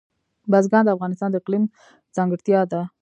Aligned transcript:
بزګان 0.51 0.83
د 0.85 0.89
افغانستان 0.95 1.29
د 1.31 1.35
اقلیم 1.41 1.63
ځانګړتیا 2.15 2.61
ده. 2.71 2.81